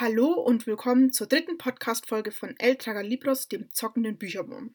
Hallo 0.00 0.32
und 0.32 0.66
willkommen 0.66 1.12
zur 1.12 1.26
dritten 1.26 1.58
Podcast-Folge 1.58 2.32
von 2.32 2.54
El 2.58 2.76
Traga 2.76 3.02
Libros, 3.02 3.48
dem 3.48 3.70
zockenden 3.70 4.16
Bücherwurm. 4.16 4.74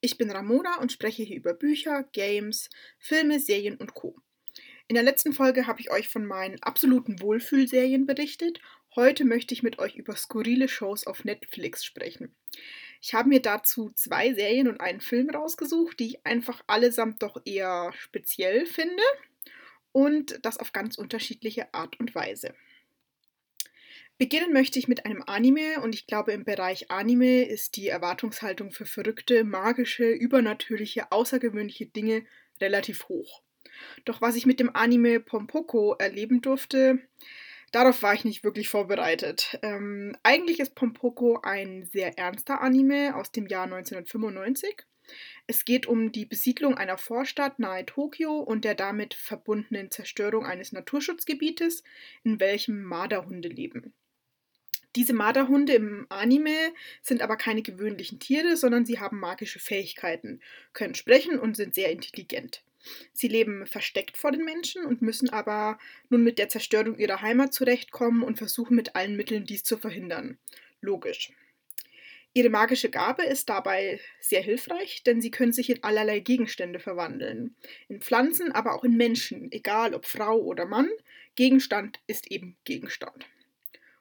Ich 0.00 0.18
bin 0.18 0.32
Ramona 0.32 0.80
und 0.80 0.90
spreche 0.90 1.22
hier 1.22 1.36
über 1.36 1.54
Bücher, 1.54 2.02
Games, 2.12 2.70
Filme, 2.98 3.38
Serien 3.38 3.76
und 3.76 3.94
Co. 3.94 4.16
In 4.88 4.94
der 4.94 5.04
letzten 5.04 5.32
Folge 5.32 5.68
habe 5.68 5.80
ich 5.80 5.92
euch 5.92 6.08
von 6.08 6.26
meinen 6.26 6.60
absoluten 6.60 7.20
Wohlfühlserien 7.20 8.04
berichtet. 8.04 8.60
Heute 8.96 9.24
möchte 9.24 9.54
ich 9.54 9.62
mit 9.62 9.78
euch 9.78 9.94
über 9.94 10.16
skurrile 10.16 10.66
Shows 10.66 11.06
auf 11.06 11.22
Netflix 11.22 11.84
sprechen. 11.84 12.34
Ich 13.00 13.14
habe 13.14 13.28
mir 13.28 13.40
dazu 13.40 13.92
zwei 13.94 14.34
Serien 14.34 14.66
und 14.66 14.80
einen 14.80 15.00
Film 15.00 15.30
rausgesucht, 15.30 16.00
die 16.00 16.06
ich 16.06 16.26
einfach 16.26 16.64
allesamt 16.66 17.22
doch 17.22 17.40
eher 17.44 17.92
speziell 17.96 18.66
finde 18.66 19.04
und 19.92 20.44
das 20.44 20.58
auf 20.58 20.72
ganz 20.72 20.98
unterschiedliche 20.98 21.72
Art 21.72 22.00
und 22.00 22.16
Weise. 22.16 22.56
Beginnen 24.16 24.52
möchte 24.52 24.78
ich 24.78 24.86
mit 24.86 25.06
einem 25.06 25.24
Anime 25.26 25.80
und 25.82 25.92
ich 25.92 26.06
glaube, 26.06 26.30
im 26.30 26.44
Bereich 26.44 26.88
Anime 26.90 27.42
ist 27.42 27.74
die 27.76 27.88
Erwartungshaltung 27.88 28.70
für 28.70 28.86
verrückte, 28.86 29.42
magische, 29.42 30.08
übernatürliche, 30.08 31.10
außergewöhnliche 31.10 31.86
Dinge 31.86 32.24
relativ 32.60 33.08
hoch. 33.08 33.42
Doch 34.04 34.20
was 34.20 34.36
ich 34.36 34.46
mit 34.46 34.60
dem 34.60 34.74
Anime 34.74 35.18
Pompoko 35.18 35.96
erleben 35.98 36.42
durfte, 36.42 37.00
darauf 37.72 38.04
war 38.04 38.14
ich 38.14 38.24
nicht 38.24 38.44
wirklich 38.44 38.68
vorbereitet. 38.68 39.58
Ähm, 39.62 40.16
eigentlich 40.22 40.60
ist 40.60 40.76
Pompoko 40.76 41.40
ein 41.42 41.84
sehr 41.86 42.16
ernster 42.16 42.60
Anime 42.60 43.16
aus 43.16 43.32
dem 43.32 43.48
Jahr 43.48 43.64
1995. 43.64 44.76
Es 45.48 45.64
geht 45.64 45.86
um 45.86 46.12
die 46.12 46.24
Besiedlung 46.24 46.78
einer 46.78 46.98
Vorstadt 46.98 47.58
nahe 47.58 47.84
Tokio 47.84 48.38
und 48.38 48.64
der 48.64 48.76
damit 48.76 49.14
verbundenen 49.14 49.90
Zerstörung 49.90 50.46
eines 50.46 50.70
Naturschutzgebietes, 50.70 51.82
in 52.22 52.38
welchem 52.38 52.84
Marderhunde 52.84 53.48
leben. 53.48 53.92
Diese 54.96 55.12
Marderhunde 55.12 55.74
im 55.74 56.06
Anime 56.08 56.72
sind 57.02 57.20
aber 57.20 57.36
keine 57.36 57.62
gewöhnlichen 57.62 58.20
Tiere, 58.20 58.56
sondern 58.56 58.86
sie 58.86 59.00
haben 59.00 59.18
magische 59.18 59.58
Fähigkeiten, 59.58 60.40
können 60.72 60.94
sprechen 60.94 61.38
und 61.38 61.56
sind 61.56 61.74
sehr 61.74 61.90
intelligent. 61.90 62.62
Sie 63.12 63.28
leben 63.28 63.66
versteckt 63.66 64.16
vor 64.16 64.30
den 64.30 64.44
Menschen 64.44 64.84
und 64.84 65.02
müssen 65.02 65.30
aber 65.30 65.78
nun 66.10 66.22
mit 66.22 66.38
der 66.38 66.48
Zerstörung 66.48 66.98
ihrer 66.98 67.22
Heimat 67.22 67.54
zurechtkommen 67.54 68.22
und 68.22 68.36
versuchen 68.36 68.76
mit 68.76 68.94
allen 68.94 69.16
Mitteln 69.16 69.46
dies 69.46 69.64
zu 69.64 69.78
verhindern. 69.78 70.38
Logisch. 70.80 71.32
Ihre 72.36 72.50
magische 72.50 72.90
Gabe 72.90 73.22
ist 73.22 73.48
dabei 73.48 74.00
sehr 74.20 74.42
hilfreich, 74.42 75.04
denn 75.04 75.20
sie 75.20 75.30
können 75.30 75.52
sich 75.52 75.70
in 75.70 75.84
allerlei 75.84 76.18
Gegenstände 76.18 76.80
verwandeln. 76.80 77.54
In 77.88 78.00
Pflanzen, 78.00 78.50
aber 78.50 78.74
auch 78.74 78.82
in 78.82 78.96
Menschen, 78.96 79.50
egal 79.52 79.94
ob 79.94 80.04
Frau 80.04 80.40
oder 80.40 80.66
Mann. 80.66 80.90
Gegenstand 81.36 82.00
ist 82.08 82.30
eben 82.30 82.56
Gegenstand. 82.64 83.26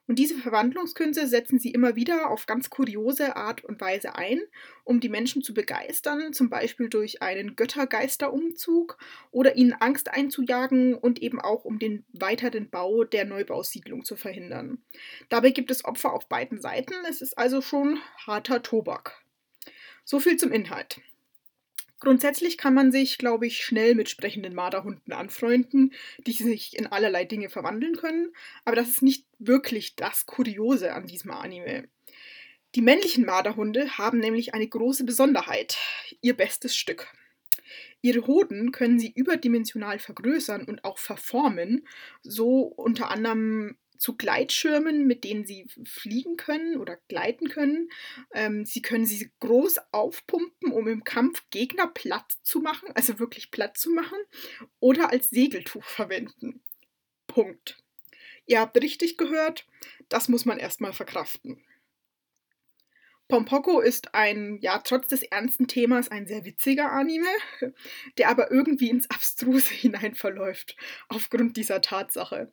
Und 0.05 0.19
diese 0.19 0.35
Verwandlungskünste 0.35 1.27
setzen 1.27 1.59
sie 1.59 1.71
immer 1.71 1.95
wieder 1.95 2.29
auf 2.29 2.45
ganz 2.45 2.69
kuriose 2.69 3.37
Art 3.37 3.63
und 3.63 3.79
Weise 3.79 4.15
ein, 4.15 4.41
um 4.83 4.99
die 4.99 5.07
Menschen 5.07 5.41
zu 5.41 5.53
begeistern, 5.53 6.33
zum 6.33 6.49
Beispiel 6.49 6.89
durch 6.89 7.21
einen 7.21 7.55
Göttergeisterumzug 7.55 8.97
oder 9.31 9.55
ihnen 9.55 9.73
Angst 9.73 10.09
einzujagen 10.09 10.93
und 10.93 11.21
eben 11.21 11.39
auch 11.39 11.63
um 11.63 11.79
den 11.79 12.05
weiteren 12.11 12.69
Bau 12.69 13.05
der 13.05 13.23
Neubausiedlung 13.23 14.03
zu 14.03 14.17
verhindern. 14.17 14.83
Dabei 15.29 15.51
gibt 15.51 15.71
es 15.71 15.85
Opfer 15.85 16.11
auf 16.11 16.27
beiden 16.27 16.59
Seiten, 16.59 16.93
es 17.07 17.21
ist 17.21 17.37
also 17.37 17.61
schon 17.61 17.99
harter 18.27 18.61
Tobak. 18.61 19.23
So 20.03 20.19
viel 20.19 20.35
zum 20.35 20.51
Inhalt. 20.51 20.99
Grundsätzlich 22.03 22.57
kann 22.57 22.73
man 22.73 22.91
sich, 22.91 23.17
glaube 23.17 23.47
ich, 23.47 23.63
schnell 23.63 23.95
mit 23.95 24.09
sprechenden 24.09 24.53
Marderhunden 24.53 25.13
anfreunden, 25.13 25.93
die 26.27 26.33
sich 26.33 26.77
in 26.77 26.85
allerlei 26.85 27.23
Dinge 27.23 27.47
verwandeln 27.47 27.95
können, 27.95 28.33
aber 28.65 28.75
das 28.75 28.89
ist 28.89 29.03
nicht 29.03 29.25
wirklich 29.39 29.95
das 29.95 30.25
Kuriose 30.25 30.93
an 30.93 31.07
diesem 31.07 31.31
Anime. 31.31 31.87
Die 32.75 32.81
männlichen 32.81 33.25
Marderhunde 33.25 33.97
haben 33.97 34.19
nämlich 34.19 34.53
eine 34.53 34.67
große 34.67 35.05
Besonderheit, 35.05 35.77
ihr 36.19 36.35
bestes 36.35 36.75
Stück. 36.75 37.07
Ihre 38.01 38.27
Hoden 38.27 38.73
können 38.73 38.99
sie 38.99 39.13
überdimensional 39.15 39.97
vergrößern 39.97 40.65
und 40.65 40.83
auch 40.83 40.97
verformen, 40.97 41.87
so 42.21 42.63
unter 42.63 43.11
anderem 43.11 43.77
zu 44.03 44.17
Gleitschirmen, 44.17 45.07
mit 45.07 45.23
denen 45.23 45.45
sie 45.45 45.65
fliegen 45.85 46.35
können 46.35 46.75
oder 46.75 46.97
gleiten 47.07 47.47
können. 47.47 47.89
Ähm, 48.33 48.65
sie 48.65 48.81
können 48.81 49.05
sie 49.05 49.31
groß 49.39 49.77
aufpumpen, 49.93 50.73
um 50.73 50.89
im 50.89 51.05
Kampf 51.05 51.41
Gegner 51.51 51.87
platt 51.87 52.29
zu 52.41 52.59
machen, 52.59 52.89
also 52.95 53.17
wirklich 53.17 53.49
platt 53.49 53.77
zu 53.77 53.91
machen, 53.91 54.17
oder 54.81 55.09
als 55.09 55.29
Segeltuch 55.29 55.85
verwenden. 55.85 56.61
Punkt. 57.27 57.77
Ihr 58.45 58.59
habt 58.59 58.75
richtig 58.75 59.17
gehört, 59.17 59.65
das 60.09 60.27
muss 60.27 60.43
man 60.43 60.59
erstmal 60.59 60.91
verkraften. 60.91 61.63
Pompoko 63.29 63.79
ist 63.79 64.13
ein, 64.13 64.59
ja, 64.59 64.79
trotz 64.79 65.07
des 65.07 65.23
ernsten 65.23 65.67
Themas 65.67 66.09
ein 66.09 66.27
sehr 66.27 66.43
witziger 66.43 66.91
Anime, 66.91 67.29
der 68.17 68.27
aber 68.27 68.51
irgendwie 68.51 68.89
ins 68.89 69.09
Abstruse 69.09 69.73
hinein 69.73 70.13
verläuft, 70.13 70.75
aufgrund 71.07 71.55
dieser 71.55 71.79
Tatsache. 71.79 72.51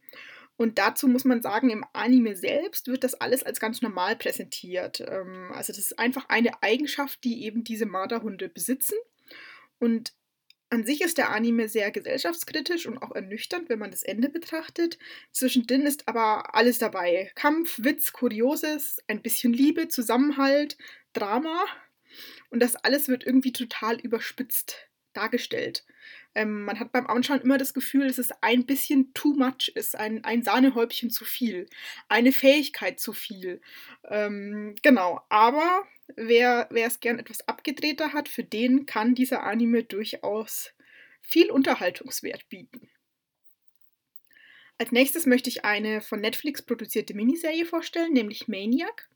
Und 0.61 0.77
dazu 0.77 1.09
muss 1.09 1.25
man 1.25 1.41
sagen, 1.41 1.71
im 1.71 1.87
Anime 1.95 2.37
selbst 2.37 2.87
wird 2.87 3.03
das 3.03 3.15
alles 3.15 3.43
als 3.43 3.61
ganz 3.61 3.81
normal 3.81 4.15
präsentiert. 4.15 5.01
Ähm, 5.01 5.51
also 5.55 5.73
das 5.73 5.79
ist 5.79 5.99
einfach 5.99 6.29
eine 6.29 6.63
Eigenschaft, 6.63 7.25
die 7.25 7.45
eben 7.45 7.65
diese 7.65 7.87
Marderhunde 7.87 8.51
besitzen. 8.51 8.97
Und 9.79 10.13
an 10.69 10.85
sich 10.85 11.01
ist 11.01 11.17
der 11.17 11.31
Anime 11.31 11.67
sehr 11.67 11.91
gesellschaftskritisch 11.91 12.87
und 12.87 12.99
auch 12.99 13.13
ernüchternd, 13.13 13.71
wenn 13.71 13.79
man 13.79 13.91
das 13.91 14.03
Ende 14.03 14.29
betrachtet. 14.29 14.99
Zwischendrin 15.33 15.87
ist 15.87 16.07
aber 16.09 16.55
alles 16.55 16.77
dabei. 16.77 17.33
Kampf, 17.37 17.79
Witz, 17.83 18.13
Kurioses, 18.13 18.99
ein 19.09 19.23
bisschen 19.23 19.55
Liebe, 19.55 19.89
Zusammenhalt, 19.89 20.77
Drama. 21.15 21.65
Und 22.51 22.61
das 22.61 22.77
alles 22.77 23.09
wird 23.09 23.25
irgendwie 23.25 23.55
total 23.55 23.99
überspitzt 23.99 24.91
dargestellt. 25.15 25.87
Ähm, 26.35 26.65
man 26.65 26.79
hat 26.79 26.93
beim 26.93 27.07
Anschauen 27.09 27.41
immer 27.41 27.59
das 27.59 27.75
Gefühl, 27.75 28.07
dass 28.07 28.19
es 28.19 28.31
ein 28.41 28.65
bisschen 28.65 29.13
too 29.15 29.35
much 29.35 29.73
ist, 29.75 29.97
ein, 29.97 30.25
ein 30.25 30.43
Sahnehäubchen 30.43 31.11
zu 31.11 31.25
viel, 31.25 31.67
eine 32.09 32.33
Fähigkeit 32.33 33.01
zu 33.01 33.13
viel. 33.13 33.61
Ähm, 34.09 34.77
genau, 34.83 35.21
aber 35.29 35.85
wer, 36.17 36.69
wer 36.71 36.87
es 36.87 37.01
gern 37.01 37.19
etwas 37.19 37.47
abgedrehter 37.49 38.13
hat, 38.13 38.29
für 38.29 38.45
den 38.45 38.87
kann 38.87 39.15
dieser 39.15 39.43
Anime 39.43 39.83
durchaus 39.83 40.73
viel 41.21 41.51
Unterhaltungswert 41.51 42.49
bieten. 42.49 42.89
Als 44.79 44.93
nächstes 44.93 45.27
möchte 45.27 45.51
ich 45.51 45.65
eine 45.65 46.01
von 46.01 46.21
Netflix 46.21 46.63
produzierte 46.63 47.13
Miniserie 47.13 47.67
vorstellen, 47.67 48.15
nämlich 48.15 48.49
Maniac. 48.49 49.10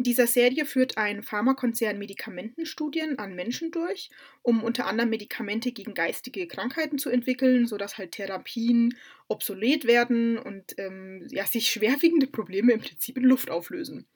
In 0.00 0.04
dieser 0.04 0.26
Serie 0.26 0.64
führt 0.64 0.96
ein 0.96 1.22
Pharmakonzern 1.22 1.98
Medikamentenstudien 1.98 3.18
an 3.18 3.34
Menschen 3.34 3.70
durch, 3.70 4.08
um 4.40 4.64
unter 4.64 4.86
anderem 4.86 5.10
Medikamente 5.10 5.72
gegen 5.72 5.92
geistige 5.92 6.46
Krankheiten 6.46 6.96
zu 6.96 7.10
entwickeln, 7.10 7.66
sodass 7.66 7.98
halt 7.98 8.12
Therapien 8.12 8.96
obsolet 9.28 9.86
werden 9.86 10.38
und 10.38 10.74
ähm, 10.78 11.26
ja, 11.30 11.44
sich 11.44 11.70
schwerwiegende 11.70 12.26
Probleme 12.26 12.72
im 12.72 12.80
Prinzip 12.80 13.18
in 13.18 13.24
Luft 13.24 13.50
auflösen. 13.50 14.06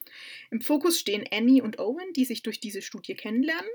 Im 0.51 0.63
Fokus 0.63 0.99
stehen 0.99 1.29
Annie 1.31 1.63
und 1.63 1.79
Owen, 1.79 2.15
die 2.15 2.25
sich 2.25 2.43
durch 2.43 2.61
diese 2.61 2.81
Studie 2.81 3.15
kennenlernen. 3.15 3.71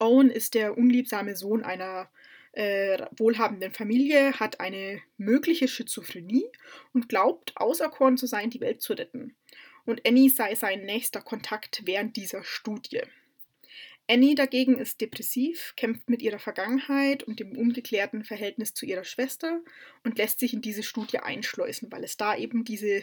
Owen 0.00 0.30
ist 0.30 0.54
der 0.54 0.76
unliebsame 0.76 1.36
Sohn 1.36 1.62
einer 1.62 2.10
äh, 2.52 2.98
wohlhabenden 3.16 3.72
Familie, 3.72 4.32
hat 4.40 4.58
eine 4.58 5.00
mögliche 5.16 5.68
Schizophrenie 5.68 6.46
und 6.92 7.08
glaubt, 7.08 7.52
auserkoren 7.56 8.16
zu 8.16 8.26
sein, 8.26 8.50
die 8.50 8.60
Welt 8.60 8.82
zu 8.82 8.94
retten 8.94 9.36
und 9.88 10.06
Annie 10.06 10.28
sei 10.28 10.54
sein 10.54 10.84
nächster 10.84 11.22
Kontakt 11.22 11.80
während 11.86 12.16
dieser 12.16 12.44
Studie. 12.44 13.00
Annie 14.06 14.34
dagegen 14.34 14.78
ist 14.78 15.00
depressiv, 15.00 15.72
kämpft 15.76 16.10
mit 16.10 16.20
ihrer 16.20 16.38
Vergangenheit 16.38 17.22
und 17.22 17.40
dem 17.40 17.56
ungeklärten 17.56 18.22
Verhältnis 18.22 18.74
zu 18.74 18.84
ihrer 18.84 19.04
Schwester 19.04 19.62
und 20.04 20.18
lässt 20.18 20.40
sich 20.40 20.52
in 20.52 20.60
diese 20.60 20.82
Studie 20.82 21.20
einschleusen, 21.20 21.90
weil 21.90 22.04
es 22.04 22.18
da 22.18 22.36
eben 22.36 22.64
diese 22.64 23.02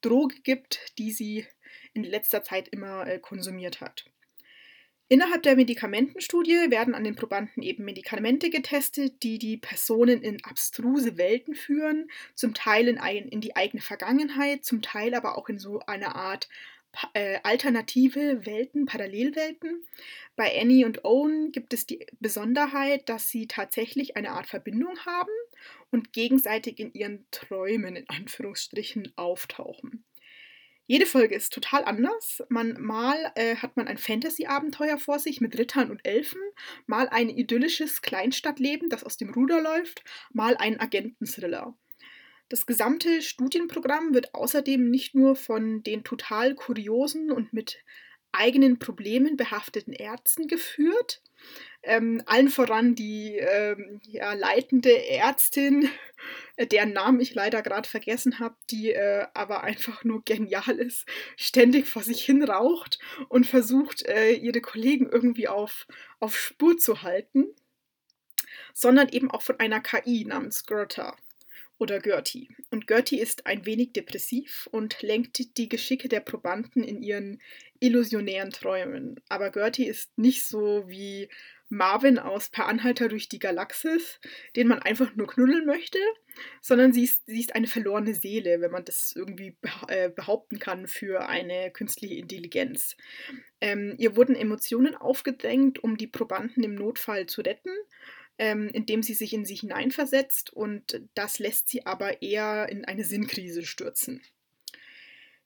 Droge 0.00 0.40
gibt, 0.42 0.80
die 0.98 1.12
sie 1.12 1.46
in 1.92 2.02
letzter 2.02 2.42
Zeit 2.42 2.66
immer 2.66 3.06
äh, 3.06 3.20
konsumiert 3.20 3.80
hat. 3.80 4.04
Innerhalb 5.14 5.44
der 5.44 5.54
Medikamentenstudie 5.54 6.72
werden 6.72 6.92
an 6.92 7.04
den 7.04 7.14
Probanden 7.14 7.62
eben 7.62 7.84
Medikamente 7.84 8.50
getestet, 8.50 9.22
die 9.22 9.38
die 9.38 9.56
Personen 9.56 10.22
in 10.22 10.44
abstruse 10.44 11.16
Welten 11.16 11.54
führen, 11.54 12.10
zum 12.34 12.52
Teil 12.52 12.88
in, 12.88 12.98
ein, 12.98 13.28
in 13.28 13.40
die 13.40 13.54
eigene 13.54 13.80
Vergangenheit, 13.80 14.64
zum 14.64 14.82
Teil 14.82 15.14
aber 15.14 15.38
auch 15.38 15.48
in 15.48 15.60
so 15.60 15.78
eine 15.86 16.16
Art 16.16 16.48
äh, 17.12 17.38
alternative 17.44 18.44
Welten, 18.44 18.86
Parallelwelten. 18.86 19.84
Bei 20.34 20.60
Annie 20.60 20.84
und 20.84 21.04
Owen 21.04 21.52
gibt 21.52 21.74
es 21.74 21.86
die 21.86 22.04
Besonderheit, 22.18 23.08
dass 23.08 23.28
sie 23.28 23.46
tatsächlich 23.46 24.16
eine 24.16 24.32
Art 24.32 24.48
Verbindung 24.48 24.98
haben 25.06 25.30
und 25.92 26.12
gegenseitig 26.12 26.80
in 26.80 26.92
ihren 26.92 27.24
Träumen 27.30 27.94
in 27.94 28.08
Anführungsstrichen 28.08 29.12
auftauchen. 29.14 30.02
Jede 30.86 31.06
Folge 31.06 31.34
ist 31.34 31.52
total 31.52 31.84
anders. 31.84 32.42
Man, 32.50 32.80
mal 32.80 33.32
äh, 33.36 33.56
hat 33.56 33.76
man 33.76 33.88
ein 33.88 33.96
Fantasy-Abenteuer 33.96 34.98
vor 34.98 35.18
sich 35.18 35.40
mit 35.40 35.56
Rittern 35.58 35.90
und 35.90 36.06
Elfen, 36.06 36.40
mal 36.86 37.08
ein 37.08 37.30
idyllisches 37.30 38.02
Kleinstadtleben, 38.02 38.90
das 38.90 39.02
aus 39.02 39.16
dem 39.16 39.30
Ruder 39.30 39.62
läuft, 39.62 40.04
mal 40.32 40.56
einen 40.56 40.80
Agenten-Thriller. 40.80 41.74
Das 42.50 42.66
gesamte 42.66 43.22
Studienprogramm 43.22 44.12
wird 44.12 44.34
außerdem 44.34 44.90
nicht 44.90 45.14
nur 45.14 45.36
von 45.36 45.82
den 45.82 46.04
total 46.04 46.54
kuriosen 46.54 47.30
und 47.32 47.54
mit 47.54 47.82
eigenen 48.32 48.78
Problemen 48.78 49.36
behafteten 49.38 49.92
Ärzten 49.94 50.48
geführt, 50.48 51.22
ähm, 51.82 52.22
allen 52.26 52.48
voran 52.48 52.94
die 52.94 53.36
ähm, 53.36 54.00
ja, 54.04 54.32
leitende 54.32 55.06
Ärztin, 55.08 55.88
äh, 56.56 56.66
deren 56.66 56.92
Namen 56.92 57.20
ich 57.20 57.34
leider 57.34 57.62
gerade 57.62 57.88
vergessen 57.88 58.38
habe, 58.38 58.56
die 58.70 58.92
äh, 58.92 59.26
aber 59.34 59.64
einfach 59.64 60.04
nur 60.04 60.24
genial 60.24 60.76
ist, 60.78 61.06
ständig 61.36 61.86
vor 61.86 62.02
sich 62.02 62.24
hin 62.24 62.42
raucht 62.42 62.98
und 63.28 63.46
versucht, 63.46 64.02
äh, 64.06 64.32
ihre 64.32 64.60
Kollegen 64.60 65.08
irgendwie 65.10 65.48
auf, 65.48 65.86
auf 66.20 66.36
Spur 66.36 66.78
zu 66.78 67.02
halten, 67.02 67.46
sondern 68.72 69.08
eben 69.10 69.30
auch 69.30 69.42
von 69.42 69.60
einer 69.60 69.80
KI 69.80 70.24
namens 70.24 70.64
Grota 70.64 71.16
oder 71.78 71.98
Gertie. 72.00 72.48
Und 72.70 72.86
Gertie 72.86 73.20
ist 73.20 73.46
ein 73.46 73.66
wenig 73.66 73.92
depressiv 73.92 74.68
und 74.70 75.02
lenkt 75.02 75.56
die 75.58 75.68
Geschicke 75.68 76.08
der 76.08 76.20
Probanden 76.20 76.82
in 76.82 77.02
ihren 77.02 77.40
illusionären 77.80 78.50
Träumen. 78.50 79.20
Aber 79.28 79.50
Gertie 79.50 79.86
ist 79.86 80.16
nicht 80.16 80.44
so 80.44 80.84
wie 80.88 81.28
Marvin 81.68 82.18
aus 82.18 82.50
Per 82.50 82.66
Anhalter 82.66 83.08
durch 83.08 83.28
die 83.28 83.38
Galaxis, 83.38 84.20
den 84.54 84.68
man 84.68 84.80
einfach 84.80 85.14
nur 85.16 85.26
knuddeln 85.26 85.66
möchte, 85.66 85.98
sondern 86.60 86.92
sie 86.92 87.04
ist, 87.04 87.26
sie 87.26 87.40
ist 87.40 87.54
eine 87.54 87.66
verlorene 87.66 88.14
Seele, 88.14 88.60
wenn 88.60 88.70
man 88.70 88.84
das 88.84 89.12
irgendwie 89.16 89.56
äh, 89.88 90.10
behaupten 90.10 90.58
kann 90.58 90.86
für 90.86 91.28
eine 91.28 91.70
künstliche 91.72 92.14
Intelligenz. 92.14 92.96
Ähm, 93.60 93.94
ihr 93.98 94.16
wurden 94.16 94.36
Emotionen 94.36 94.94
aufgedrängt, 94.94 95.82
um 95.82 95.96
die 95.96 96.06
Probanden 96.06 96.62
im 96.62 96.74
Notfall 96.74 97.26
zu 97.26 97.40
retten, 97.40 97.72
ähm, 98.38 98.68
indem 98.72 99.02
sie 99.02 99.14
sich 99.14 99.32
in 99.32 99.44
sich 99.44 99.60
hineinversetzt 99.60 100.52
und 100.52 101.00
das 101.14 101.38
lässt 101.38 101.68
sie 101.68 101.86
aber 101.86 102.22
eher 102.22 102.68
in 102.68 102.84
eine 102.84 103.04
Sinnkrise 103.04 103.64
stürzen. 103.64 104.22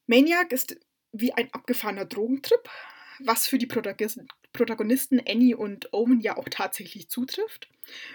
Maniac 0.06 0.52
ist 0.52 0.78
wie 1.12 1.32
ein 1.32 1.52
abgefahrener 1.52 2.06
Drogentrip, 2.06 2.68
was 3.20 3.46
für 3.46 3.58
die 3.58 3.66
Protagonisten 4.58 5.20
Annie 5.26 5.56
und 5.56 5.92
Owen 5.92 6.20
ja 6.20 6.36
auch 6.36 6.48
tatsächlich 6.48 7.08
zutrifft. 7.08 7.68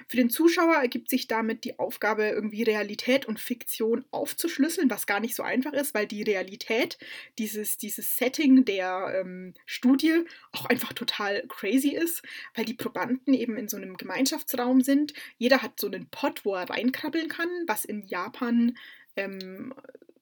Für 0.08 0.18
den 0.18 0.30
Zuschauer 0.30 0.76
ergibt 0.76 1.10
sich 1.10 1.28
damit 1.28 1.64
die 1.64 1.80
Aufgabe, 1.80 2.26
irgendwie 2.26 2.64
Realität 2.64 3.26
und 3.26 3.40
Fiktion 3.40 4.04
aufzuschlüsseln, 4.12 4.90
was 4.90 5.08
gar 5.08 5.22
nicht 5.22 5.36
so 5.36 5.42
einfach 5.42 5.72
ist, 5.72 5.94
weil 5.94 6.06
die 6.06 6.22
Realität, 6.22 7.00
dieses, 7.40 7.78
dieses 7.78 8.18
Setting 8.18 8.66
der 8.66 9.22
ähm, 9.22 9.54
Studie 9.66 10.26
auch 10.52 10.66
einfach 10.66 10.92
total 10.92 11.48
crazy 11.48 11.96
ist, 11.96 12.22
weil 12.56 12.66
die 12.66 12.76
Probanden 12.76 13.34
eben 13.34 13.56
in 13.56 13.70
so 13.70 13.78
einem 13.78 13.96
Gemeinschaftsraum 13.96 14.82
sind. 14.82 15.14
Jeder 15.38 15.62
hat 15.62 15.80
so 15.80 15.88
einen 15.88 16.08
Pot, 16.10 16.44
wo 16.44 16.56
er 16.56 16.70
reinkrabbeln 16.70 17.30
kann, 17.30 17.50
was 17.68 17.86
in 17.86 18.04
Japan 18.04 18.78
ähm, 19.16 19.74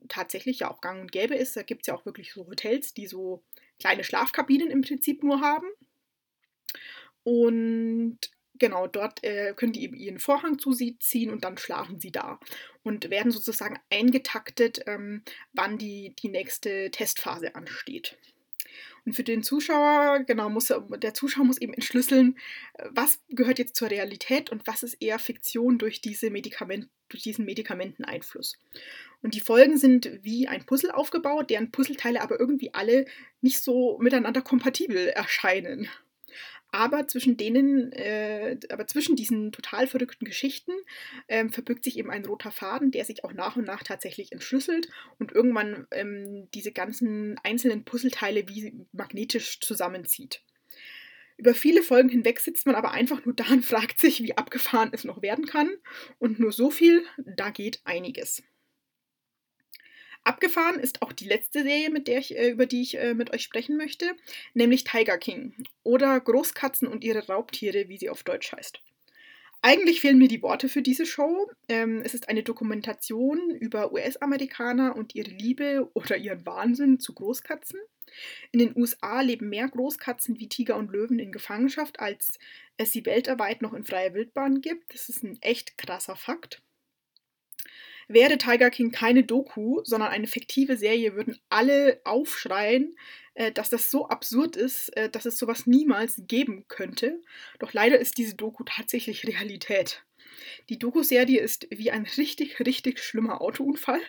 tatsächlich 0.08 0.60
ja 0.60 0.70
auch 0.70 0.82
gang 0.82 1.02
und 1.02 1.12
gäbe 1.12 1.34
ist. 1.34 1.58
Da 1.58 1.64
gibt 1.64 1.82
es 1.82 1.88
ja 1.88 1.96
auch 1.96 2.06
wirklich 2.06 2.32
so 2.32 2.46
Hotels, 2.46 2.94
die 2.94 3.08
so 3.08 3.42
kleine 3.80 4.04
Schlafkabinen 4.04 4.70
im 4.70 4.82
Prinzip 4.82 5.24
nur 5.24 5.42
haben. 5.42 5.66
Und 7.24 8.18
genau, 8.62 8.88
dort 8.88 9.24
äh, 9.24 9.54
können 9.56 9.74
die 9.74 9.84
eben 9.84 9.96
ihren 9.96 10.20
Vorhang 10.20 10.60
zu 10.60 10.74
sie 10.74 10.98
ziehen 11.00 11.32
und 11.32 11.44
dann 11.44 11.58
schlafen 11.58 12.00
sie 12.00 12.12
da 12.12 12.40
und 12.84 13.10
werden 13.10 13.32
sozusagen 13.32 13.80
eingetaktet, 13.90 14.82
ähm, 14.88 15.24
wann 15.54 15.78
die, 15.78 16.16
die 16.22 16.30
nächste 16.30 16.92
Testphase 16.92 17.56
ansteht. 17.56 18.18
Und 19.06 19.14
für 19.14 19.24
den 19.24 19.42
Zuschauer, 19.42 20.24
genau, 20.28 20.50
muss 20.50 20.70
er, 20.70 20.82
der 20.82 21.14
Zuschauer 21.14 21.46
muss 21.46 21.60
eben 21.60 21.74
entschlüsseln, 21.74 22.38
äh, 22.76 22.88
was 22.92 23.20
gehört 23.30 23.58
jetzt 23.58 23.76
zur 23.76 23.90
Realität 23.90 24.52
und 24.52 24.68
was 24.68 24.84
ist 24.84 25.02
eher 25.02 25.20
Fiktion 25.20 25.80
durch, 25.80 26.02
diese 26.02 26.30
Medikament, 26.30 26.88
durch 27.10 27.24
diesen 27.24 27.46
Medikamenteneinfluss. 27.46 28.60
Und 29.24 29.34
die 29.34 29.42
Folgen 29.42 29.78
sind 29.78 30.20
wie 30.22 30.48
ein 30.48 30.66
Puzzle 30.66 30.92
aufgebaut, 30.92 31.50
deren 31.50 31.72
Puzzleteile 31.72 32.22
aber 32.22 32.40
irgendwie 32.40 32.74
alle 32.74 33.06
nicht 33.42 33.62
so 33.64 33.98
miteinander 34.00 34.42
kompatibel 34.42 35.08
erscheinen. 35.08 35.90
Aber 36.72 37.08
zwischen 37.08 37.36
denen, 37.36 37.92
äh, 37.92 38.58
aber 38.70 38.88
zwischen 38.88 39.18
diesen 39.18 39.52
total 39.52 39.88
verrückten 39.88 40.26
Geschichten 40.26 40.72
ähm, 41.28 41.52
verbirgt 41.52 41.84
sich 41.84 41.98
eben 41.98 42.10
ein 42.10 42.26
roter 42.26 42.52
Faden, 42.52 42.92
der 42.92 43.04
sich 43.04 43.26
auch 43.26 43.34
nach 43.34 43.58
und 43.58 43.66
nach 43.66 43.84
tatsächlich 43.84 44.32
entschlüsselt 44.32 44.88
und 45.20 45.34
irgendwann 45.34 45.86
ähm, 45.92 46.48
diese 46.54 46.72
ganzen 46.72 47.38
einzelnen 47.44 47.84
Puzzleteile 47.84 48.48
wie 48.48 48.74
magnetisch 48.94 49.60
zusammenzieht. 49.60 50.42
Über 51.36 51.56
viele 51.56 51.82
Folgen 51.82 52.10
hinweg 52.10 52.40
sitzt 52.40 52.68
man 52.68 52.76
aber 52.76 52.92
einfach 52.92 53.26
nur 53.26 53.36
da 53.36 53.46
und 53.52 53.66
fragt 53.66 54.00
sich, 54.00 54.24
wie 54.24 54.38
abgefahren 54.38 54.92
es 54.94 55.04
noch 55.04 55.22
werden 55.22 55.48
kann. 55.48 55.70
Und 56.20 56.40
nur 56.40 56.52
so 56.52 56.70
viel, 56.70 57.04
da 57.18 57.50
geht 57.50 57.82
einiges. 57.84 58.44
Abgefahren 60.24 60.80
ist 60.80 61.02
auch 61.02 61.12
die 61.12 61.26
letzte 61.26 61.64
Serie, 61.64 61.90
mit 61.90 62.08
der 62.08 62.20
ich, 62.20 62.38
äh, 62.38 62.50
über 62.50 62.66
die 62.66 62.82
ich 62.82 62.98
äh, 62.98 63.14
mit 63.14 63.34
euch 63.34 63.42
sprechen 63.42 63.78
möchte, 63.78 64.06
nämlich 64.54 64.84
Tiger 64.84 65.18
King 65.18 65.54
oder 65.84 66.20
Großkatzen 66.20 66.88
und 66.88 67.04
ihre 67.04 67.26
Raubtiere, 67.28 67.90
wie 67.90 67.98
sie 67.98 68.10
auf 68.10 68.24
Deutsch 68.24 68.52
heißt. 68.52 68.82
Eigentlich 69.64 70.02
fehlen 70.02 70.18
mir 70.18 70.28
die 70.28 70.42
Worte 70.42 70.70
für 70.70 70.82
diese 70.82 71.06
Show. 71.06 71.52
Ähm, 71.70 72.02
es 72.04 72.16
ist 72.16 72.30
eine 72.30 72.42
Dokumentation 72.42 73.52
über 73.52 73.92
US-Amerikaner 73.94 74.96
und 74.96 75.14
ihre 75.14 75.30
Liebe 75.30 75.90
oder 75.94 76.18
ihren 76.18 76.46
Wahnsinn 76.46 77.00
zu 77.00 77.14
Großkatzen. 77.14 77.80
In 78.52 78.60
den 78.60 78.76
USA 78.76 79.22
leben 79.22 79.50
mehr 79.50 79.70
Großkatzen 79.70 80.40
wie 80.40 80.50
Tiger 80.50 80.78
und 80.78 80.92
Löwen 80.92 81.20
in 81.20 81.32
Gefangenschaft, 81.32 82.00
als 82.00 82.40
es 82.78 82.92
sie 82.92 83.06
weltweit 83.06 83.62
noch 83.62 83.74
in 83.74 83.84
freier 83.84 84.14
Wildbahn 84.14 84.62
gibt. 84.62 84.94
Das 84.94 85.10
ist 85.10 85.24
ein 85.24 85.38
echt 85.42 85.78
krasser 85.78 86.16
Fakt. 86.16 86.62
Wäre 88.14 88.38
Tiger 88.38 88.70
King 88.70 88.92
keine 88.92 89.24
Doku, 89.24 89.82
sondern 89.84 90.10
eine 90.10 90.28
fiktive 90.28 90.76
Serie, 90.76 91.16
würden 91.16 91.40
alle 91.50 92.02
aufschreien, 92.04 92.98
äh, 93.36 93.52
dass 93.52 93.70
das 93.70 93.90
so 93.90 94.10
absurd 94.10 94.58
ist, 94.58 94.90
äh, 94.98 95.10
dass 95.10 95.26
es 95.26 95.38
sowas 95.38 95.66
niemals 95.66 96.22
geben 96.28 96.66
könnte. 96.68 97.22
Doch 97.60 97.72
leider 97.72 98.00
ist 98.00 98.18
diese 98.18 98.36
Doku 98.36 98.64
tatsächlich 98.66 99.26
Realität. 99.26 100.04
Die 100.70 100.78
Doku-Serie 100.78 101.40
ist 101.40 101.68
wie 101.70 101.92
ein 101.92 102.06
richtig, 102.18 102.60
richtig 102.60 103.00
schlimmer 103.00 103.42
Autounfall, 103.42 104.02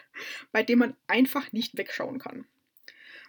bei 0.50 0.62
dem 0.62 0.81
man 0.81 0.96
einfach 1.06 1.52
nicht 1.52 1.76
wegschauen 1.76 2.19
kann. 2.19 2.46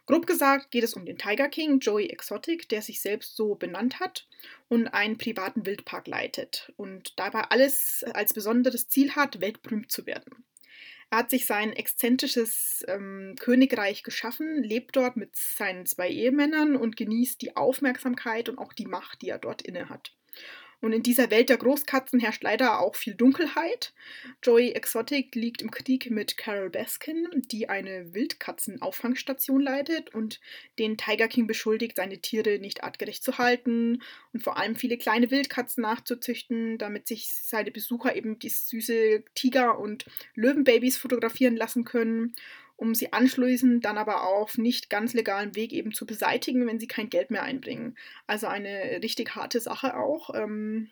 Grob 0.05 0.25
gesagt 0.25 0.71
geht 0.71 0.83
es 0.83 0.95
um 0.95 1.05
den 1.05 1.17
Tiger 1.17 1.47
King, 1.49 1.79
Joey 1.79 2.07
Exotic, 2.07 2.67
der 2.67 2.81
sich 2.81 2.99
selbst 2.99 3.37
so 3.37 3.55
benannt 3.55 3.99
hat 3.99 4.27
und 4.67 4.87
einen 4.87 5.17
privaten 5.17 5.65
Wildpark 5.65 6.07
leitet 6.07 6.73
und 6.75 7.17
dabei 7.17 7.41
alles 7.43 8.03
als 8.13 8.33
besonderes 8.33 8.89
Ziel 8.89 9.15
hat, 9.15 9.39
weltberühmt 9.39 9.91
zu 9.91 10.05
werden. 10.05 10.43
Er 11.13 11.19
hat 11.19 11.29
sich 11.29 11.45
sein 11.45 11.73
exzentrisches 11.73 12.83
ähm, 12.87 13.35
Königreich 13.39 14.01
geschaffen, 14.01 14.63
lebt 14.63 14.95
dort 14.95 15.15
mit 15.15 15.35
seinen 15.35 15.85
zwei 15.85 16.09
Ehemännern 16.09 16.75
und 16.75 16.97
genießt 16.97 17.39
die 17.39 17.55
Aufmerksamkeit 17.55 18.49
und 18.49 18.57
auch 18.57 18.73
die 18.73 18.87
Macht, 18.87 19.21
die 19.21 19.29
er 19.29 19.37
dort 19.37 19.61
innehat. 19.61 20.11
Und 20.83 20.91
in 20.91 21.01
dieser 21.01 21.31
Welt 21.31 21.47
der 21.47 21.55
Großkatzen 21.55 22.19
herrscht 22.19 22.43
leider 22.43 22.81
auch 22.81 22.95
viel 22.95 23.15
Dunkelheit. 23.15 23.93
Joey 24.43 24.73
Exotic 24.73 25.33
liegt 25.33 25.61
im 25.61 25.71
Krieg 25.71 26.11
mit 26.11 26.35
Carol 26.35 26.69
Baskin, 26.69 27.25
die 27.33 27.69
eine 27.69 28.13
Wildkatzenauffangstation 28.13 29.61
leitet 29.61 30.13
und 30.13 30.41
den 30.79 30.97
Tiger 30.97 31.29
King 31.29 31.47
beschuldigt, 31.47 31.95
seine 31.95 32.19
Tiere 32.19 32.59
nicht 32.59 32.83
artgerecht 32.83 33.23
zu 33.23 33.37
halten 33.37 34.01
und 34.33 34.43
vor 34.43 34.57
allem 34.57 34.75
viele 34.75 34.97
kleine 34.97 35.31
Wildkatzen 35.31 35.83
nachzuzüchten, 35.83 36.77
damit 36.77 37.07
sich 37.07 37.29
seine 37.33 37.71
Besucher 37.71 38.17
eben 38.17 38.37
die 38.37 38.49
süße 38.49 39.23
Tiger- 39.35 39.79
und 39.79 40.03
Löwenbabys 40.35 40.97
fotografieren 40.97 41.55
lassen 41.55 41.85
können 41.85 42.35
um 42.75 42.95
sie 42.95 43.13
anschließend 43.13 43.85
dann 43.85 43.97
aber 43.97 44.23
auf 44.27 44.57
nicht 44.57 44.89
ganz 44.89 45.13
legalen 45.13 45.55
Weg 45.55 45.73
eben 45.73 45.93
zu 45.93 46.05
beseitigen, 46.05 46.67
wenn 46.67 46.79
sie 46.79 46.87
kein 46.87 47.09
Geld 47.09 47.31
mehr 47.31 47.43
einbringen. 47.43 47.97
Also 48.27 48.47
eine 48.47 48.99
richtig 49.01 49.35
harte 49.35 49.59
Sache 49.59 49.95
auch. 49.95 50.33
Ähm, 50.35 50.89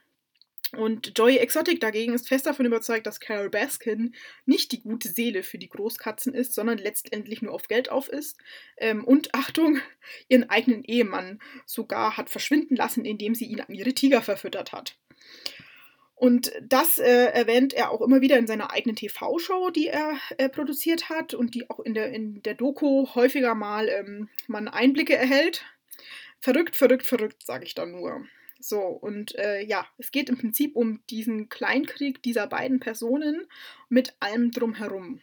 und 0.78 1.18
Joey 1.18 1.38
Exotic 1.38 1.82
dagegen 1.82 2.14
ist 2.14 2.30
fest 2.30 2.46
davon 2.46 2.66
überzeugt, 2.66 3.06
dass 3.06 3.20
Carol 3.20 3.50
Baskin 3.50 4.16
nicht 4.46 4.72
die 4.72 4.82
gute 4.82 5.10
Seele 5.10 5.44
für 5.44 5.58
die 5.58 5.68
Großkatzen 5.68 6.34
ist, 6.34 6.54
sondern 6.54 6.78
letztendlich 6.78 7.42
nur 7.42 7.54
auf 7.54 7.68
Geld 7.68 7.90
auf 7.90 8.08
ist. 8.08 8.38
Ähm, 8.78 9.04
und 9.04 9.34
Achtung, 9.36 9.80
ihren 10.30 10.50
eigenen 10.50 10.84
Ehemann 10.84 11.40
sogar 11.66 12.16
hat 12.16 12.30
verschwinden 12.30 12.76
lassen, 12.78 13.04
indem 13.04 13.36
sie 13.36 13.46
ihn 13.46 13.60
an 13.60 13.74
ihre 13.74 13.94
Tiger 13.94 14.22
verfüttert 14.22 14.72
hat. 14.72 14.98
Und 16.22 16.54
das 16.62 17.00
äh, 17.00 17.32
erwähnt 17.32 17.74
er 17.74 17.90
auch 17.90 18.02
immer 18.02 18.22
wieder 18.22 18.38
in 18.38 18.46
seiner 18.46 18.72
eigenen 18.72 18.96
TV-Show, 18.96 19.72
die 19.72 19.88
er 19.88 20.20
äh, 20.38 20.50
produziert 20.50 21.10
hat 21.10 21.34
und 21.34 21.56
die 21.56 21.68
auch 21.68 21.80
in 21.80 21.96
der, 21.96 22.14
in 22.14 22.44
der 22.44 22.54
Doku 22.54 23.08
häufiger 23.16 23.56
mal 23.56 23.90
ähm, 23.90 24.30
man 24.46 24.68
Einblicke 24.68 25.16
erhält. 25.16 25.66
Verrückt, 26.40 26.76
verrückt, 26.76 27.08
verrückt, 27.08 27.44
sage 27.44 27.66
ich 27.66 27.74
dann 27.74 27.90
nur. 27.90 28.24
So, 28.60 28.82
und 28.82 29.34
äh, 29.34 29.64
ja, 29.64 29.88
es 29.98 30.12
geht 30.12 30.30
im 30.30 30.38
Prinzip 30.38 30.76
um 30.76 31.02
diesen 31.10 31.50
Kleinkrieg 31.50 32.22
dieser 32.22 32.46
beiden 32.46 32.80
Personen 32.80 33.48
mit 33.90 34.14
allem 34.20 34.52
drumherum, 34.52 35.22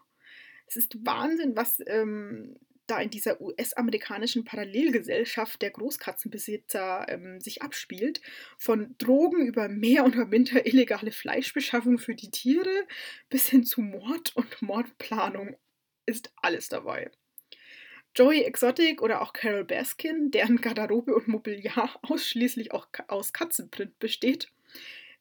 Es 0.67 0.77
ist 0.77 1.07
Wahnsinn, 1.07 1.57
was 1.57 1.83
ähm, 1.87 2.57
da 2.87 3.01
in 3.01 3.11
dieser 3.11 3.41
US-amerikanischen 3.41 4.45
Parallelgesellschaft 4.45 5.63
der 5.63 5.71
Großkatzenbesitzer 5.71 7.07
ähm, 7.09 7.41
sich 7.41 7.63
abspielt. 7.63 8.21
Von 8.59 8.95
Drogen 8.99 9.47
über 9.47 9.69
mehr 9.69 10.05
oder 10.05 10.27
minder 10.27 10.67
illegale 10.67 11.13
Fleischbeschaffung 11.13 11.99
für 11.99 12.15
die 12.15 12.31
Tiere 12.31 12.87
bis 13.31 13.49
hin 13.49 13.65
zu 13.65 13.81
Mord 13.81 14.37
und 14.37 14.61
Mordplanung 14.61 15.57
ist 16.07 16.33
alles 16.37 16.69
dabei. 16.69 17.11
Joey 18.17 18.43
Exotic 18.43 19.03
oder 19.03 19.23
auch 19.23 19.33
Carol 19.33 19.65
Baskin, 19.65 20.31
deren 20.31 20.61
Garderobe 20.61 21.15
und 21.15 21.27
Mobiliar 21.27 21.99
ausschließlich 22.03 22.73
auch 22.73 22.87
aus 23.09 23.33
Katzenprint 23.33 23.99
besteht, 23.99 24.53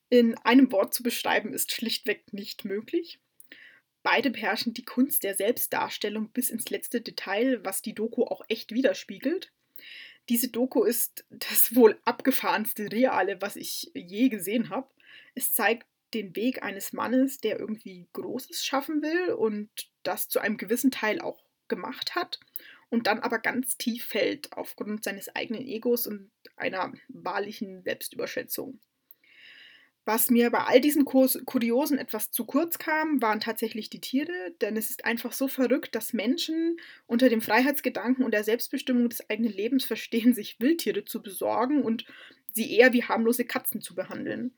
in 0.10 0.38
einem 0.40 0.72
Wort 0.72 0.94
zu 0.94 1.02
beschreiben, 1.02 1.54
ist 1.54 1.72
schlichtweg 1.72 2.34
nicht 2.34 2.66
möglich. 2.66 3.20
Beide 4.04 4.30
beherrschen 4.30 4.76
die 4.76 4.86
Kunst 4.86 5.24
der 5.24 5.34
Selbstdarstellung 5.34 6.30
bis 6.30 6.52
ins 6.52 6.70
letzte 6.70 7.02
Detail, 7.02 7.64
was 7.64 7.82
die 7.82 7.96
Doku 7.96 8.26
auch 8.26 8.42
echt 8.48 8.74
widerspiegelt. 8.74 9.52
Diese 10.30 10.50
Doku 10.50 10.84
ist 10.84 11.26
das 11.32 11.74
wohl 11.76 12.00
abgefahrenste 12.06 12.92
Reale, 12.92 13.42
was 13.42 13.56
ich 13.56 13.90
je 13.96 14.30
gesehen 14.30 14.70
habe. 14.70 14.88
Es 15.34 15.54
zeigt 15.54 15.88
den 16.14 16.36
Weg 16.36 16.62
eines 16.62 16.94
Mannes, 16.94 17.40
der 17.40 17.60
irgendwie 17.60 18.06
Großes 18.14 18.64
schaffen 18.64 19.02
will 19.02 19.34
und 19.34 19.70
das 20.04 20.30
zu 20.30 20.40
einem 20.40 20.58
gewissen 20.58 20.92
Teil 20.92 21.20
auch 21.22 21.44
gemacht 21.68 22.14
hat 22.14 22.40
und 22.94 23.08
dann 23.08 23.22
aber 23.22 23.40
ganz 23.40 23.76
tief 23.76 24.06
fällt 24.06 24.54
aufgrund 24.54 25.04
seines 25.04 25.36
eigenen 25.36 25.66
Egos 25.66 26.06
und 26.06 26.30
einer 26.56 26.94
wahrlichen 27.08 27.82
Selbstüberschätzung. 27.82 28.80
Was 30.06 30.30
mir 30.30 30.52
bei 30.52 30.60
all 30.60 30.80
diesen 30.80 31.04
Kuriosen 31.04 31.98
etwas 31.98 32.30
zu 32.30 32.46
kurz 32.46 32.78
kam, 32.78 33.20
waren 33.20 33.40
tatsächlich 33.40 33.90
die 33.90 34.00
Tiere, 34.00 34.54
denn 34.62 34.78
es 34.78 34.92
ist 34.92 35.06
einfach 35.06 35.32
so 35.32 35.48
verrückt, 35.48 35.96
dass 35.96 36.14
Menschen 36.14 36.78
unter 37.08 37.30
dem 37.30 37.42
Freiheitsgedanken 37.42 38.24
und 38.24 38.32
der 38.32 38.44
Selbstbestimmung 38.44 39.10
des 39.10 39.28
eigenen 39.28 39.54
Lebens 39.54 39.86
verstehen, 39.86 40.36
sich 40.36 40.60
Wildtiere 40.60 41.04
zu 41.04 41.24
besorgen 41.24 41.82
und 41.82 42.06
sie 42.52 42.78
eher 42.78 42.94
wie 42.94 43.06
harmlose 43.06 43.46
Katzen 43.46 43.82
zu 43.82 43.96
behandeln. 43.96 44.54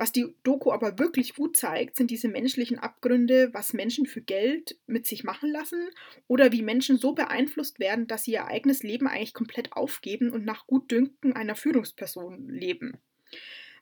Was 0.00 0.12
die 0.12 0.34
Doku 0.44 0.72
aber 0.72 0.98
wirklich 0.98 1.34
gut 1.34 1.58
zeigt, 1.58 1.96
sind 1.96 2.10
diese 2.10 2.28
menschlichen 2.28 2.78
Abgründe, 2.78 3.50
was 3.52 3.74
Menschen 3.74 4.06
für 4.06 4.22
Geld 4.22 4.78
mit 4.86 5.06
sich 5.06 5.24
machen 5.24 5.50
lassen 5.50 5.90
oder 6.26 6.52
wie 6.52 6.62
Menschen 6.62 6.96
so 6.96 7.12
beeinflusst 7.12 7.78
werden, 7.80 8.06
dass 8.06 8.24
sie 8.24 8.30
ihr 8.30 8.46
eigenes 8.46 8.82
Leben 8.82 9.06
eigentlich 9.06 9.34
komplett 9.34 9.74
aufgeben 9.74 10.32
und 10.32 10.46
nach 10.46 10.66
Gutdünken 10.66 11.34
einer 11.34 11.54
Führungsperson 11.54 12.48
leben. 12.48 12.96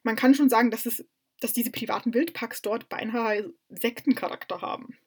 Man 0.02 0.16
kann 0.16 0.34
schon 0.34 0.48
sagen, 0.48 0.72
dass, 0.72 0.86
es, 0.86 1.06
dass 1.38 1.52
diese 1.52 1.70
privaten 1.70 2.12
Wildpacks 2.12 2.62
dort 2.62 2.88
beinahe 2.88 3.54
Sektencharakter 3.68 4.60
haben. 4.60 4.98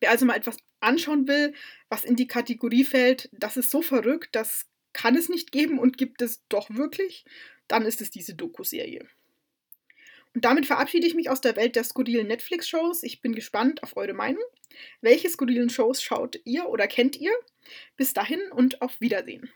Wer 0.00 0.10
also 0.10 0.26
mal 0.26 0.36
etwas 0.36 0.58
anschauen 0.80 1.26
will, 1.26 1.54
was 1.88 2.04
in 2.04 2.16
die 2.16 2.26
Kategorie 2.26 2.84
fällt, 2.84 3.30
das 3.32 3.56
ist 3.56 3.70
so 3.70 3.80
verrückt, 3.80 4.28
das 4.32 4.66
kann 4.92 5.16
es 5.16 5.30
nicht 5.30 5.52
geben 5.52 5.78
und 5.78 5.96
gibt 5.96 6.20
es 6.20 6.46
doch 6.50 6.68
wirklich, 6.68 7.24
dann 7.66 7.86
ist 7.86 8.02
es 8.02 8.10
diese 8.10 8.34
Doku-Serie. 8.34 9.08
Und 10.38 10.44
damit 10.44 10.66
verabschiede 10.66 11.04
ich 11.04 11.16
mich 11.16 11.30
aus 11.30 11.40
der 11.40 11.56
Welt 11.56 11.74
der 11.74 11.82
skurrilen 11.82 12.28
Netflix-Shows. 12.28 13.02
Ich 13.02 13.20
bin 13.20 13.34
gespannt 13.34 13.82
auf 13.82 13.96
eure 13.96 14.12
Meinung. 14.12 14.44
Welche 15.00 15.28
skurrilen 15.28 15.68
Shows 15.68 16.00
schaut 16.00 16.38
ihr 16.44 16.68
oder 16.68 16.86
kennt 16.86 17.16
ihr? 17.16 17.32
Bis 17.96 18.12
dahin 18.12 18.40
und 18.52 18.80
auf 18.80 19.00
Wiedersehen. 19.00 19.50